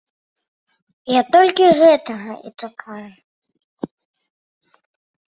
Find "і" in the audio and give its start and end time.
2.49-2.51